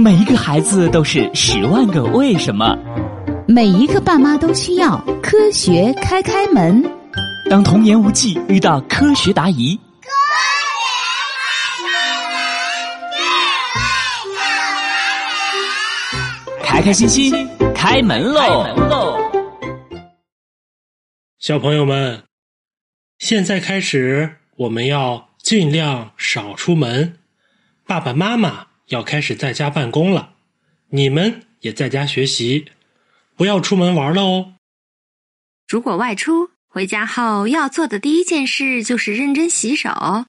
[0.00, 2.74] 每一个孩子都是十万个为什么，
[3.46, 6.82] 每一个爸妈都需要科学开开门。
[7.50, 9.78] 当童言无忌遇到科学答疑，
[16.62, 19.20] 开开心心开门喽！
[21.38, 22.22] 小朋友们，
[23.18, 27.18] 现在开始，我们要尽量少出门。
[27.86, 28.69] 爸爸妈妈。
[28.90, 30.34] 要开始在家办公了，
[30.88, 32.66] 你们也在家学习，
[33.36, 34.54] 不要出门玩了哦。
[35.68, 39.90] 如果外出回家后要做的第一件事就是认真洗手。
[39.90, 40.26] 啊，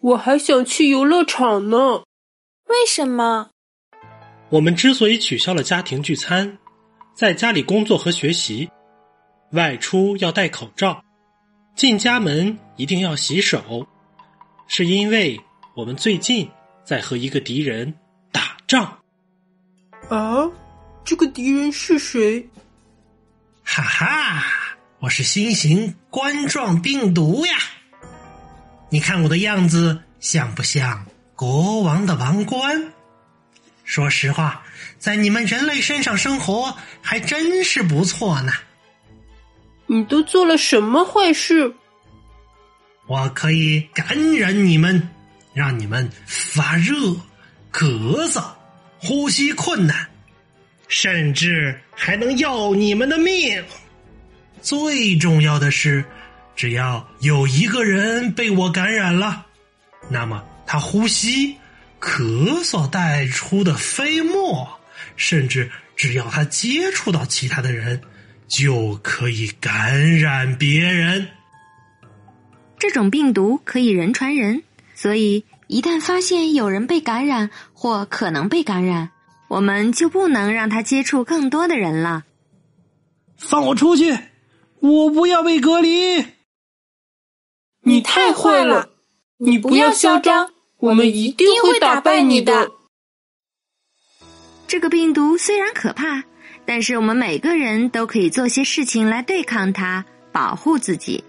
[0.00, 2.02] 我还想去游乐场呢。
[2.64, 3.50] 为什么？
[4.48, 6.56] 我们之所以取消了家庭聚餐，
[7.14, 8.70] 在家里工作和学习，
[9.52, 11.04] 外出要戴口罩，
[11.76, 13.86] 进家门一定要洗手，
[14.66, 15.38] 是因为。
[15.78, 16.50] 我们最近
[16.82, 17.94] 在和一个敌人
[18.32, 18.98] 打仗。
[20.08, 20.50] 啊，
[21.04, 22.44] 这个敌人是谁？
[23.62, 24.42] 哈哈，
[24.98, 27.54] 我是新型冠状病毒呀！
[28.90, 32.92] 你看我的样子像不像国王的王冠？
[33.84, 34.64] 说实话，
[34.98, 38.52] 在你们人类身上生活还真是不错呢。
[39.86, 41.72] 你都做了什么坏事？
[43.06, 45.08] 我可以感染你们。
[45.58, 46.94] 让你们发热、
[47.72, 48.40] 咳嗽、
[49.00, 50.06] 呼吸困难，
[50.86, 53.60] 甚至还能要你们的命。
[54.62, 56.04] 最重要的是，
[56.54, 59.46] 只要有一个人被我感染了，
[60.08, 61.56] 那么他呼吸、
[62.00, 64.68] 咳嗽带出的飞沫，
[65.16, 68.00] 甚至只要他接触到其他的人，
[68.46, 71.26] 就可以感染别人。
[72.78, 74.62] 这种病毒可以人传人。
[75.00, 79.12] 所以，一旦发现有人被感染或可能被感染，
[79.46, 82.24] 我们就不能让他接触更多的人了。
[83.36, 84.18] 放我出去！
[84.80, 86.26] 我不要被隔离！
[87.82, 88.90] 你太坏了！
[89.36, 90.50] 你不要嚣张！
[90.78, 92.72] 我们一定会打败你的。
[94.66, 96.24] 这个病毒虽然可怕，
[96.66, 101.22] 但是我们每个人都可以做些事情来对抗它，保护自己。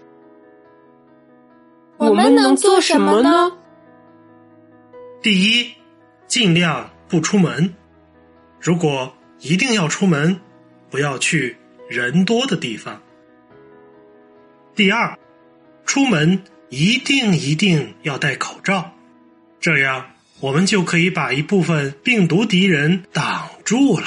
[2.00, 3.52] 我们能做什么呢？
[5.22, 5.70] 第一，
[6.26, 7.74] 尽量不出门。
[8.58, 10.40] 如果一定要出门，
[10.88, 11.58] 不要去
[11.90, 13.02] 人多的地方。
[14.74, 15.18] 第二，
[15.84, 18.92] 出门一定一定要戴口罩，
[19.60, 20.06] 这样
[20.40, 24.06] 我们就可以把一部分病毒敌人挡住了。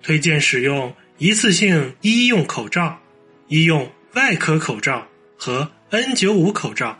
[0.00, 3.00] 推荐使用一次性医用口罩、
[3.48, 5.04] 医用外科口罩
[5.36, 6.98] 和 N 九五口罩、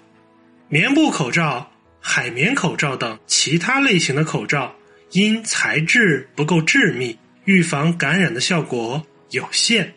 [0.68, 1.70] 棉布口罩。
[2.00, 4.74] 海绵口罩等其他类型的口罩，
[5.10, 9.92] 因材质不够致密，预防感染的效果有限。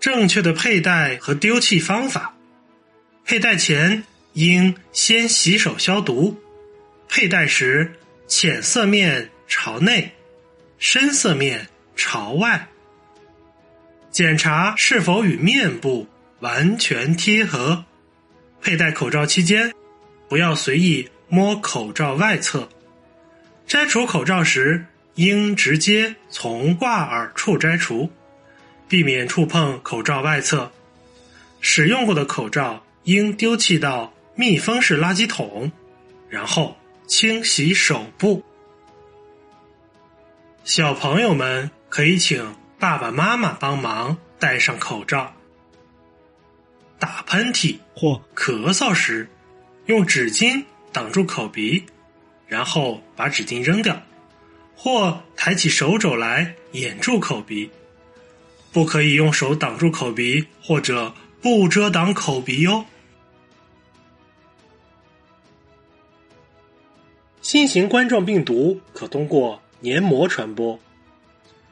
[0.00, 2.34] 正确的佩戴和丢弃方法：
[3.26, 6.40] 佩戴前应先洗手消毒，
[7.08, 7.92] 佩戴时
[8.26, 10.12] 浅色面朝内，
[10.78, 12.68] 深色面朝外。
[14.10, 16.06] 检查是否与面部
[16.44, 17.86] 完全贴合。
[18.60, 19.72] 佩戴口罩期间。
[20.28, 22.68] 不要随意摸口罩外侧，
[23.66, 24.84] 摘除口罩时
[25.14, 28.10] 应直接从挂耳处摘除，
[28.88, 30.70] 避免触碰口罩外侧。
[31.60, 35.70] 使用过的口罩应丢弃到密封式垃圾桶，
[36.28, 36.76] 然后
[37.06, 38.42] 清洗手部。
[40.64, 45.33] 小朋友们可以请爸爸妈妈帮忙戴上口罩。
[46.98, 49.28] 打喷嚏或咳嗽时。
[49.86, 51.84] 用纸巾挡住口鼻，
[52.46, 54.00] 然后把纸巾扔掉，
[54.74, 57.68] 或抬起手肘来掩住口鼻。
[58.72, 62.86] 不可以用手挡住口鼻或者不遮挡口鼻哟。
[67.42, 70.80] 新型冠状病毒可通过黏膜传播，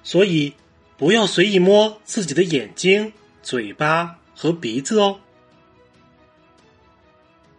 [0.02, 0.52] 所以
[0.98, 3.10] 不要随意摸自己的眼睛、
[3.42, 5.18] 嘴巴和鼻子哦。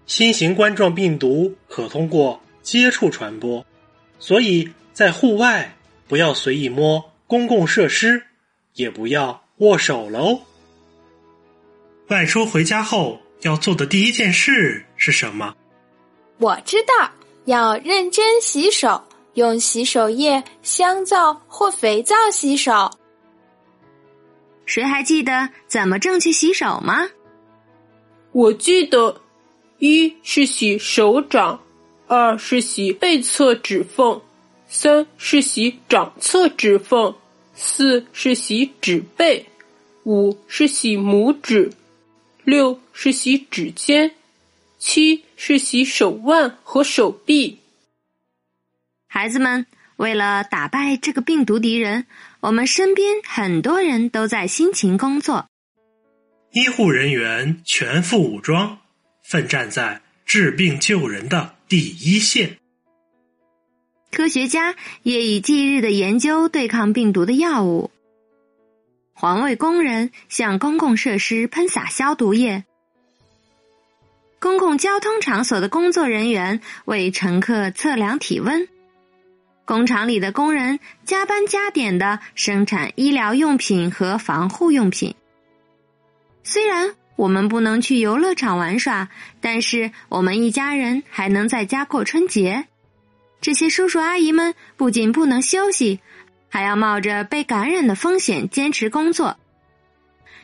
[0.05, 3.65] 新型冠状病毒可通过接触传播，
[4.19, 5.75] 所以在户外
[6.07, 8.23] 不要随意摸公共设施，
[8.73, 10.41] 也不要握手喽。
[12.09, 15.55] 外出回家后要做的第一件事是什么？
[16.37, 17.09] 我知道，
[17.45, 19.01] 要认真洗手，
[19.35, 22.91] 用洗手液、香皂或肥皂洗手。
[24.65, 27.09] 谁还记得怎么正确洗手吗？
[28.31, 29.19] 我记得。
[29.79, 31.61] 一是洗手掌，
[32.07, 34.21] 二是洗背侧指缝，
[34.65, 37.13] 三是洗掌侧指缝，
[37.53, 39.45] 四是洗指背，
[40.05, 41.73] 五是洗拇指，
[42.45, 44.11] 六是洗指尖，
[44.77, 47.59] 七是洗手腕和手臂。
[49.07, 49.65] 孩子们，
[49.97, 52.05] 为了打败这个病毒敌人，
[52.43, 55.47] 我们身边很多人都在辛勤工作。
[56.51, 58.79] 医护人员全副武装，
[59.23, 62.57] 奋战在治病救人的第一线。
[64.11, 67.91] 科学家夜以继日的研究对抗病毒的药物。
[69.13, 72.65] 环卫工人向公共设施喷洒消毒液。
[74.39, 78.67] 公共交通场所的工作人员为乘客测量体温。
[79.65, 85.15] 工厂里的工人加班加点的生产医疗用品和防护用品。
[86.43, 89.07] 虽然我们不能去游乐场玩耍，
[89.39, 92.65] 但是我们一家人还能在家过春节。
[93.39, 95.99] 这些叔叔阿姨们不仅不能休息，
[96.49, 99.37] 还要冒着被感染的风险坚持工作。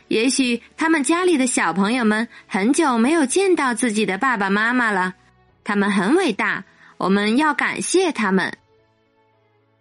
[0.07, 5.15] 也许他们家里的小朋友们很久没有见到自己的爸爸妈妈了，
[5.63, 6.63] 他们很伟大，
[6.97, 8.57] 我们要感谢他们。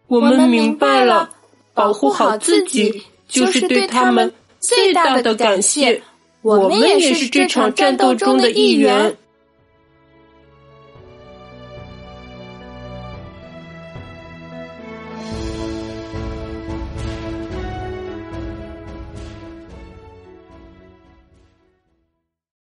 [0.09, 1.31] 我们明白了，
[1.75, 6.03] 保护好自己就是对他们最大的感谢。
[6.41, 9.17] 我们也是这场战斗中的一员。